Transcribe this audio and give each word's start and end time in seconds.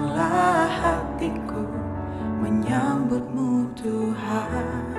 hatiku 0.00 1.68
menyambutmu 2.40 3.68
Tuhan. 3.76 4.96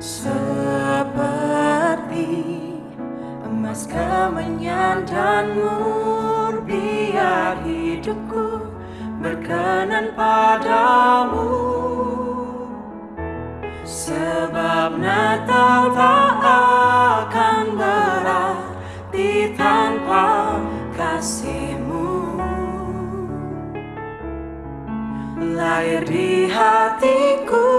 Seperti 0.00 1.08
emas 3.44 3.88
kemenyan 3.88 5.04
dan 5.08 5.56
mur 5.56 6.60
Biar 6.64 7.56
hidupku 7.64 8.60
berkenan 9.20 10.12
padamu. 10.12 11.50
Sebab 13.82 15.02
Natal 15.02 15.90
tak 15.90 16.34
akan 17.26 17.64
berarti 17.74 19.50
tanpa 19.58 19.79
Lahir 25.70 26.02
di 26.02 26.50
hatiku 26.50 27.70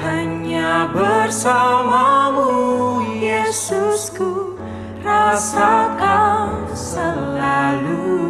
hanya 0.00 0.88
bersamamu 0.88 2.48
Yesusku 3.12 4.56
rasakan 5.04 6.64
selalu. 6.72 8.24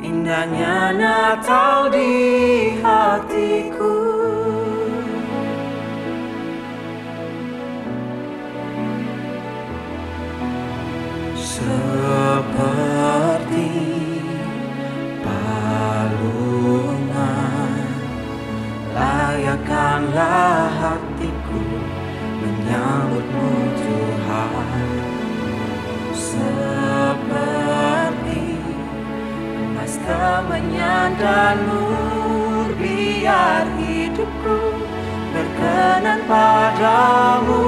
Indahnya 0.00 0.96
Natal 0.96 1.92
di 1.92 2.16
hatiku 2.80 3.75
dan 31.16 31.58
Biar 32.76 33.66
hidupku 33.80 34.58
berkenan 35.32 36.20
padamu. 36.28 37.66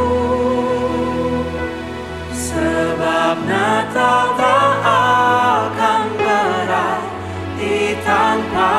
Sebab 2.30 3.36
Natal 3.48 4.26
tak 4.36 4.74
akan 4.84 6.04
berarti 6.20 7.98
tanpa 8.04 8.76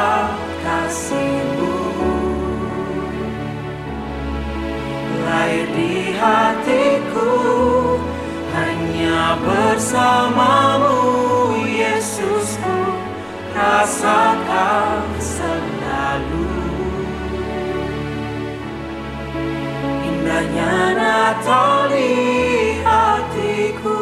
kasihmu. 0.64 1.76
Lahir 5.26 5.68
di 5.74 6.14
hatiku 6.14 7.34
hanya 8.54 9.34
bersamamu 9.44 10.99
Natal 21.30 21.94
di 21.94 22.82
hatiku. 22.82 24.02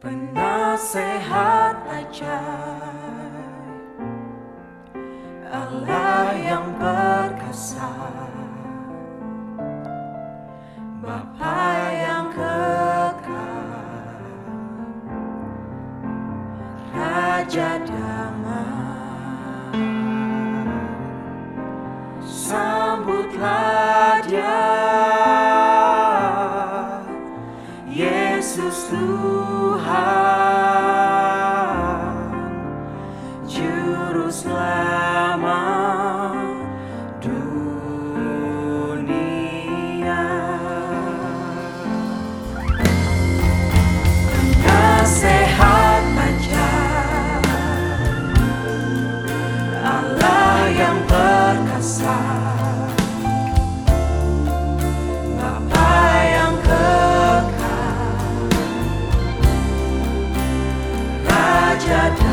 Penasehat 0.00 1.76
ajaib 1.92 3.36
Allah 5.52 6.32
yang 6.40 6.72
perkasa 6.80 8.05
Raja 17.46 17.78
damai 17.86 18.66
Sambutlah 22.26 24.18
dia. 24.26 24.66
Yesus 27.86 28.90
Tuhan 28.90 29.86
Juru 33.46 34.26
selamat 34.26 35.75
Georgia. 61.78 62.25